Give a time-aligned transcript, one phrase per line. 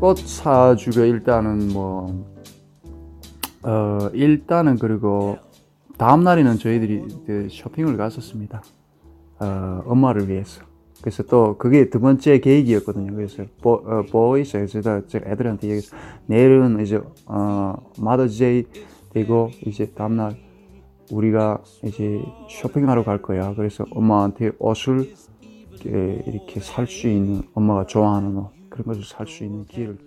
[0.00, 2.26] 꽃 사주고 일단은 뭐
[3.62, 5.38] 어, 일단은 그리고
[5.96, 8.62] 다음 날에는 저희들이 그 쇼핑을 갔었습니다.
[9.40, 10.62] 어, 엄마를 위해서.
[11.00, 13.14] 그래서 또 그게 두 번째 계획이었거든요.
[13.14, 18.64] 그래서 보, 어, boys 제가, 제가 애들한테 얘기해서 내일은 이제 어, Mother's Day
[19.14, 20.36] 되고 이제 다음 날
[21.10, 22.20] 우리가 이제
[22.50, 23.54] 쇼핑하러 갈 거야.
[23.54, 25.10] 그래서 엄마한테 옷을
[25.84, 29.98] 이렇게 살수 있는 엄마가 좋아하는 옷 그런 것을 살 수 있는 기회를.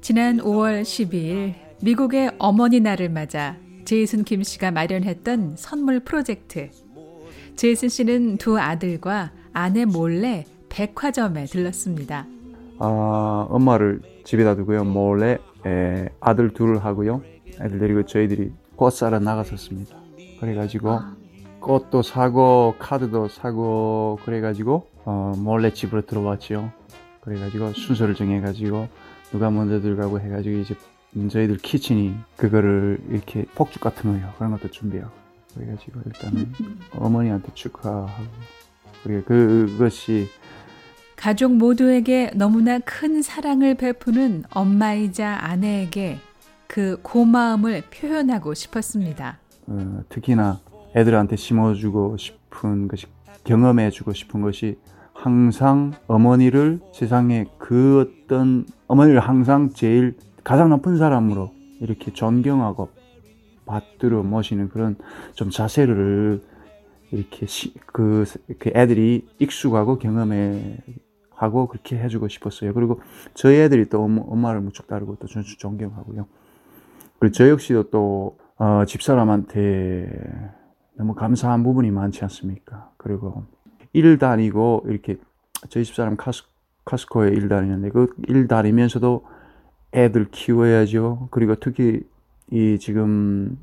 [0.00, 6.70] 지난 5월 12일 미국의 어머니 날을 맞아 제이슨 김 씨가 마련했던 선물 프로젝트.
[7.56, 12.26] 제이슨 씨는 두 아들과 아내 몰래 백화점에 들렀습니다.
[12.78, 14.84] 아, 엄마를 집에다 두고요.
[14.84, 17.22] 몰래 에, 아들 둘을 하고요.
[17.60, 19.96] 애들 데리고 저희들이 꽃 사러 나갔었습니다.
[20.40, 21.00] 그래가지고
[21.60, 26.70] 꽃도 사고 카드도 사고 그래가지고 어, 몰래 집으로 들어왔죠.
[27.28, 28.88] 그래가지고 순서를 정해가지고
[29.30, 30.74] 누가 먼저 들어가고 해가지고 이제
[31.14, 34.32] 저희들 키친이 그거를 이렇게 폭죽 같은 거요.
[34.36, 35.12] 그런 것도 준비하고.
[35.54, 36.52] 그래가지고 일단은
[36.96, 38.24] 어머니한테 축하하고.
[39.02, 40.28] 그리고 그것이
[41.16, 46.18] 가족 모두에게 너무나 큰 사랑을 베푸는 엄마이자 아내에게
[46.66, 49.38] 그 고마움을 표현하고 싶었습니다.
[49.66, 50.60] 어, 특히나
[50.94, 53.06] 애들한테 심어주고 싶은 것이
[53.44, 54.78] 경험해주고 싶은 것이
[55.18, 62.88] 항상 어머니를 세상에 그 어떤 어머니를 항상 제일 가장 높은 사람으로 이렇게 존경하고
[63.66, 64.96] 받들어 모시는 그런
[65.34, 66.40] 좀 자세를
[67.10, 68.24] 이렇게 시, 그,
[68.60, 70.78] 그 애들이 익숙하고 경험해
[71.34, 72.72] 하고 그렇게 해주고 싶었어요.
[72.72, 73.00] 그리고
[73.34, 76.26] 저희 애들이 또 엄마, 를 무척 따르고 또 존경하고요.
[77.18, 80.54] 그리고 저 역시도 또 어, 집사람한테
[80.96, 82.92] 너무 감사한 부분이 많지 않습니까?
[82.96, 83.44] 그리고
[83.92, 85.16] 일 다니고 이렇게
[85.68, 86.44] 저희 집사람 카스,
[86.84, 89.24] 카스코에 일 다니는데 그 일 다니면서도
[89.94, 91.28] 애들 키워야죠.
[91.30, 92.02] 그리고 특히
[92.50, 93.58] 이 지금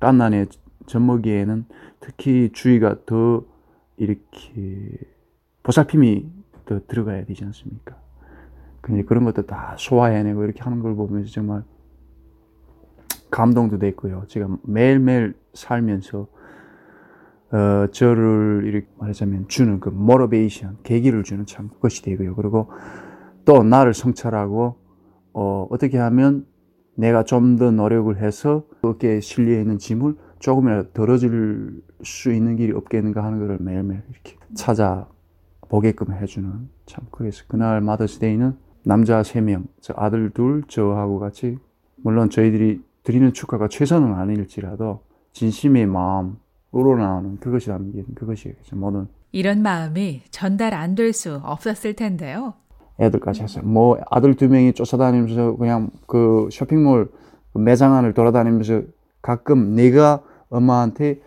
[0.00, 0.46] 깐난의
[0.86, 1.64] 젖먹이에는
[2.00, 3.44] 특히 주의가 더
[3.96, 4.98] 이렇게
[5.62, 6.30] 보살핌이
[6.64, 7.96] 더 들어가야 되지 않습니까?
[8.80, 11.62] 근데 그런 것도 다 소화해내고 이렇게 하는 걸 보면서 정말
[13.30, 14.24] 감동도 됐고요.
[14.28, 16.26] 제가 매일매일 살면서
[17.52, 22.34] 어, 저를 이렇게 말하자면 주는 그 모티베이션, 계기를 주는 참 그것이 되고요.
[22.34, 22.70] 그리고
[23.44, 24.76] 또 나를 성찰하고
[25.34, 26.46] 어, 어떻게 하면
[26.94, 33.22] 내가 좀 더 노력을 해서 어깨에 실려 있는 짐을 조금이라도 덜어질 수 있는 길이 없겠는가
[33.22, 41.18] 하는 것을 매일매일 이렇게 찾아보게끔 해주는 참 그래서 그날 마더스데이는 남자 세명저 아들 둘, 저하고
[41.18, 41.58] 같이
[41.96, 45.02] 물론 저희들이 드리는 축하가 최선은 아닐지라도
[45.32, 46.36] 진심의 마음
[46.72, 48.76] 우러나오는 그것이 담긴 그것이겠죠.
[48.76, 52.54] 모든 이런 마음이 전달 안 될 수 없었을 텐데요.
[53.00, 53.64] 애들까지 했어요.
[53.64, 57.10] 뭐 아들 두 명이 쫓아다니면서 그냥 그 쇼핑몰
[57.52, 58.82] 그 매장 안을 돌아다니면서
[59.22, 61.20] 가끔 내가 엄마한테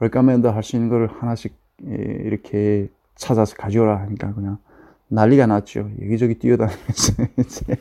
[0.00, 4.58] 레카멘드 할 수 있는 걸 하나씩 이렇게 찾아서 가져오라 하니까 그냥
[5.08, 5.90] 난리가 났죠.
[6.02, 7.76] 여기저기 뛰어다니면서 이제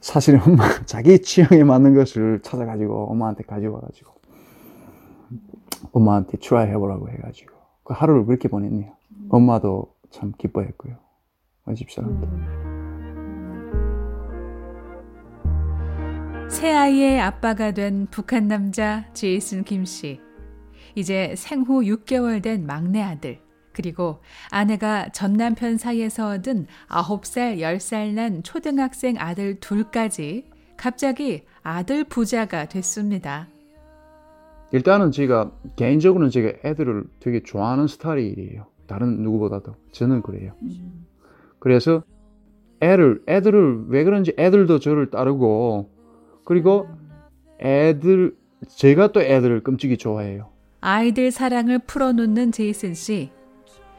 [0.00, 4.10] 사실은 엄마 자기 취향에 맞는 것을 찾아가지고 엄마한테 가져와가지고
[5.92, 7.52] 엄마한테 try 해보라고 해가지고
[7.84, 8.92] 그 하루를 그렇게 보냈네요.
[9.28, 10.96] 엄마도 참 기뻐했고요.
[11.74, 12.28] 집사람도.
[16.48, 20.20] 세 아이의 아빠가 된 북한 남자 제이슨 김 씨.
[20.96, 23.40] 이제 생후 6개월 된 막내 아들.
[23.72, 24.20] 그리고
[24.50, 33.48] 아내가 전 남편 사이에서 얻은 9살, 10살 난 초등학생 아들 둘까지 갑자기 아들 부자가 됐습니다.
[34.72, 38.66] 일단은 제가 개인적으로는 제가 애들을 되게 좋아하는 스타일이에요.
[38.86, 40.52] 다른 누구보다도 저는 그래요.
[41.58, 42.02] 그래서
[42.80, 45.90] 애를 애들을 왜 그런지 애들도 저를 따르고
[46.44, 46.88] 그리고
[47.60, 48.34] 애들
[48.68, 50.48] 제가 또 애들을 끔찍이 좋아해요.
[50.80, 53.30] 아이들 사랑을 풀어놓는 제이슨 씨.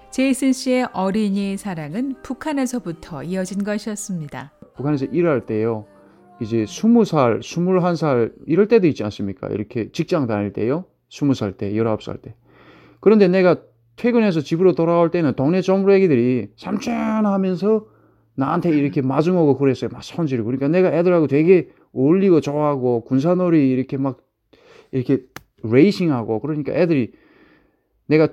[0.09, 4.51] 제이슨 씨의 어린이의 사랑은 북한에서부터 이어진 것이었습니다.
[4.75, 5.85] 북한에서 일할 때요.
[6.41, 9.47] 이제 스무 살, 스물한 살 이럴 때도 있지 않습니까?
[9.49, 10.85] 이렇게 직장 다닐 때요.
[11.07, 12.33] 스무 살 때, 열아홉 살 때.
[12.99, 13.57] 그런데 내가
[13.95, 17.85] 퇴근해서 집으로 돌아올 때는 동네 정부 애기들이 삼촌 하면서
[18.33, 19.91] 나한테 이렇게 마주오고 그랬어요.
[19.93, 20.45] 막 손질고.
[20.45, 24.21] 그러니까 내가 애들하고 되게 어울리고 좋아하고 군사놀이 이렇게 막
[24.91, 25.19] 이렇게
[25.63, 27.11] 레이싱하고 그러니까 애들이
[28.07, 28.29] 내가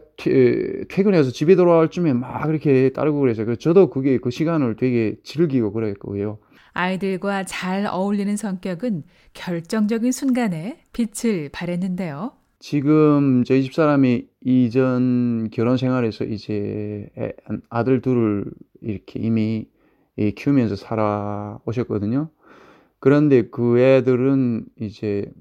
[0.89, 5.73] 퇴근해서 집에 돌아올 쯤에 막 그렇게 따르고 그래서 그 저도 그게 그 시간을 되게 즐기고
[5.73, 6.39] 그랬고요.
[6.79, 9.03] 아이들과 잘 어울리는 성격은
[9.35, 12.31] 결정적인 순간에 빛을 발했는데요.
[12.61, 17.09] 지금 저희 집사람이 이전 결혼 생활에서 이제
[17.69, 18.45] 아들 둘을
[18.81, 19.67] 이렇게 이미
[20.17, 22.31] 이 키우면서 살아오셨거든요.
[23.01, 25.33] 그런데 그 애들은 이제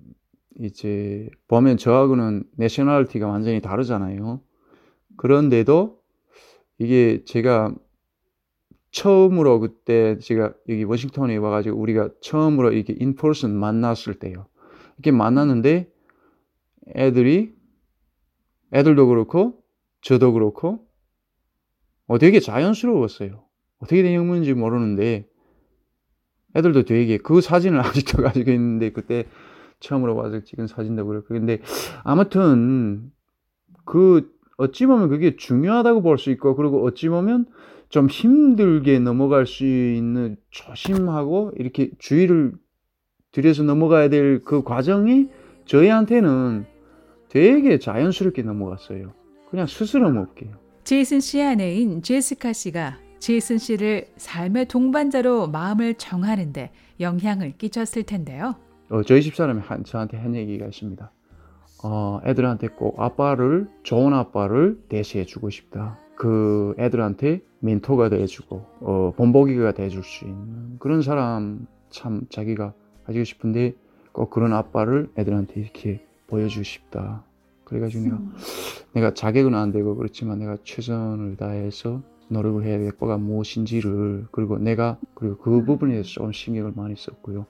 [0.60, 4.42] 이제 보면 저하고는 내셔널티가 완전히 다르잖아요.
[5.18, 6.00] 그런데도
[6.80, 7.76] 이게 제가
[8.98, 14.48] 처음으로 그때 제가 여기 워싱턴에 와가지고 우리가 처음으로 이렇게 인포슨 만났을 때요.
[14.98, 15.92] 이렇게 만났는데
[16.96, 17.54] 애들이
[18.74, 19.62] 애들도 그렇고
[20.02, 20.88] 저도 그렇고
[22.08, 23.44] 어 되게 자연스러웠어요.
[23.78, 25.28] 어떻게 된 영문인지 모르는데
[26.56, 29.28] 애들도 되게 그 사진을 아직도 가지고 있는데 그때
[29.80, 31.60] 처음으로 와서 찍은 사진도 그렇고 근데
[32.04, 33.12] 아무튼
[33.86, 37.46] 그 어찌 보면 그게 중요하다고 볼 수 있고 그리고 어찌 보면
[37.90, 42.54] 좀 힘들게 넘어갈 수 있는 조심하고 이렇게 주의를
[43.32, 45.28] 들여서 넘어가야 될 그 과정이
[45.66, 46.66] 저희한테는
[47.30, 49.14] 되게 자연스럽게 넘어갔어요.
[49.50, 50.50] 그냥 스스럼 없게.
[50.84, 58.56] 제이슨 씨의 아내인 제시카 씨가 제이슨 씨를 삶의 동반자로 마음을 정하는데 영향을 끼쳤을 텐데요.
[58.90, 61.12] 어, 저희 집사람이 한, 저한테 한 얘기가 있습니다.
[61.84, 66.00] 어, 애들한테 꼭 아빠를, 좋은 아빠를 대시해 주고 싶다.
[66.16, 72.74] 그 애들한테 멘토가 돼주고, 어, 본보기가 돼줄 수 있는 그런 사람 참 자기가
[73.06, 73.74] 가지고 싶은데
[74.12, 77.24] 꼭 그런 아빠를 애들한테 이렇게 보여주고 싶다.
[77.64, 78.20] 그래가지고 내가,
[78.94, 84.98] 내가 자격은 안 되고 그렇지만 내가 최선을 다해서 노력을 해야 될 거가 무엇인지를 그리고 내가
[85.14, 87.46] 그리고 그 부분에 대해서 조금 신경을 많이 썼고요.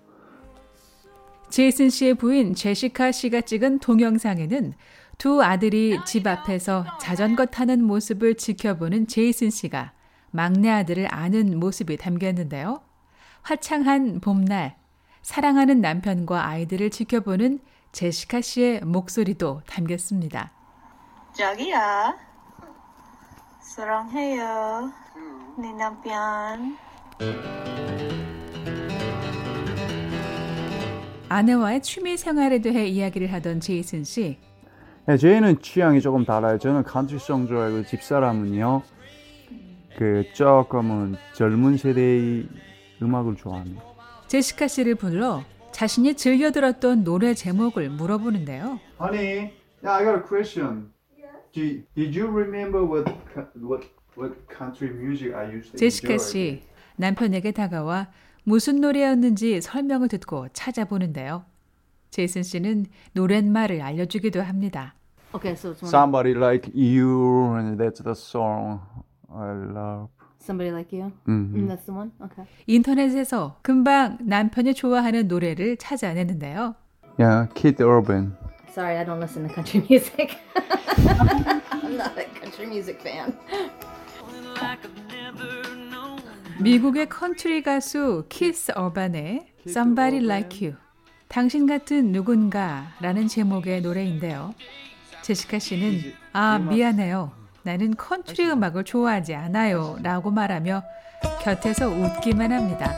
[1.50, 4.74] 제이슨 씨의 부인 제시카 씨가 찍은 동영상에는
[5.18, 9.94] 두 아들이 집 앞에서 자전거 타는 모습을 지켜보는 제이슨 씨가
[10.31, 12.81] 막내 아들을 아는 모습이 담겼는데요.
[13.41, 14.75] 화창한 봄날,
[15.21, 17.59] 사랑하는 남편과 아이들을 지켜보는
[17.91, 20.51] 제시카 씨의 목소리도 담겼습니다.
[21.33, 22.15] 자기야,
[23.59, 24.91] 사랑해요.
[25.59, 26.77] 네 남편.
[31.29, 34.39] 아내와의 취미 생활에 대해 이야기를 하던 제이슨 씨.
[35.06, 36.57] 네, 저희는 취향이 조금 달라요.
[36.57, 38.81] 저는 칸트리송 좋아하고 집사람은요.
[39.98, 42.48] 그 조금은 젊은 세대의
[43.02, 43.82] 음악을 좋아합니다.
[44.28, 48.80] 제시카 씨를 불러 자신이 즐겨 들었던 노래 제목을 물어보는데요.
[49.02, 49.52] Honey,
[49.82, 50.92] yeah, I got a question.
[51.52, 51.62] Do,
[51.96, 53.12] did you remember what
[53.56, 56.30] what what country music I used to 제시카 enjoy?
[56.30, 56.64] 씨
[56.98, 58.10] 남편에게 다가와
[58.44, 61.44] 무슨 노래였는지 설명을 듣고 찾아보는데요.
[62.12, 64.94] 제이슨 씨는 노랫말을 알려주기도 합니다.
[65.34, 68.80] Okay, so Somebody like you, and that's the song
[69.38, 70.10] I love.
[70.39, 71.12] somebody like you.
[71.28, 71.51] 음.
[71.54, 72.12] Mm, that's the one.
[72.24, 72.45] Okay.
[72.68, 76.75] 인터넷에서 금방 남편이 좋아하는 노래를 찾아내는데요.
[77.19, 78.36] Yeah, Kid Urban.
[78.69, 80.38] Sorry, I don't listen to country music.
[80.51, 83.34] I'm not a country music fan.
[86.60, 90.78] 미국의 컨트리 가수 키스 어반의 Somebody Like You
[91.28, 94.54] 당신 같은 누군가라는 제목의 노래인데요.
[95.22, 97.37] 제시카 씨는 아 미안해요.
[97.68, 99.98] 나는 컨트리 음악을 좋아하지 않아요.
[100.02, 100.84] 라고 말하며
[101.42, 102.96] 곁에서 웃기만 합니다.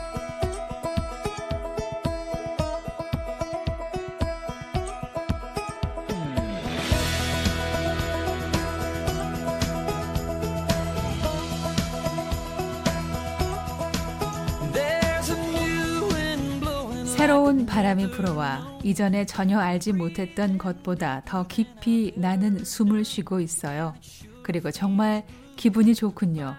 [17.16, 23.94] 새로운 바람이 불어와 이전에 전혀 알지 못했던 것보다 더 깊이 나는 숨을 쉬고 있어요.
[24.50, 25.22] 그리고 정말
[25.54, 26.56] 기분이 좋군요.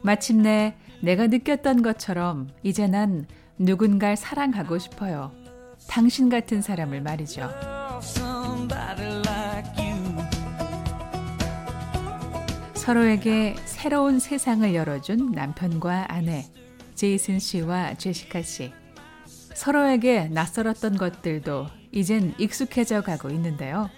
[0.00, 3.26] 마침내 내가 느꼈던 것처럼 이제 난
[3.58, 5.32] 누군가를 사랑하고 싶어요.
[5.88, 7.50] 당신 같은 사람을 말이죠.
[12.74, 16.44] 서로에게 새로운 세상을 열어준 남편과 아내,
[16.94, 18.72] 제이슨 씨와 제시카 씨.
[19.56, 23.90] 서로에게 낯설었던 것들도 이젠 익숙해져 가고 있는데요.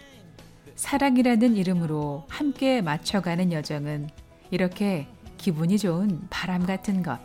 [0.76, 4.08] 사랑이라는 이름으로 함께 맞춰가는 여정은
[4.50, 5.06] 이렇게
[5.38, 7.18] 기분이 좋은 바람 같은 것.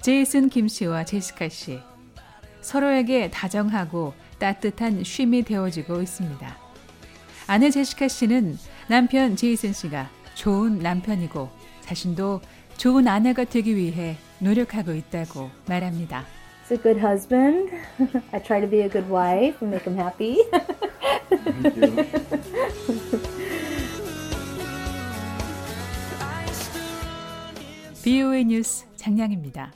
[0.00, 1.80] 제이슨 김 씨와 제시카 씨.
[2.60, 6.56] 서로에게 다정하고 따뜻한 쉼이 되어지고 있습니다.
[7.46, 11.48] 아내 제시카 씨는 남편 제이슨 씨가 좋은 남편이고
[11.80, 12.40] 자신도
[12.76, 16.24] 좋은 아내가 되기 위해 노력하고 있다고 말합니다.
[16.68, 17.70] He's a good husband.
[18.32, 20.38] I try to be a good wife and make him happy.
[28.04, 29.72] BOA 뉴스 장량입니다.